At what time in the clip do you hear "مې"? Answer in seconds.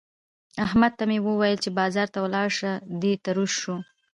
1.09-1.17